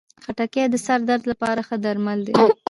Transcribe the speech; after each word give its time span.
خټکی 0.23 0.63
د 0.69 0.75
سر 0.85 0.99
درد 1.09 1.23
لپاره 1.31 1.61
ښه 1.67 1.75
درمل 1.85 2.19
دی. 2.27 2.33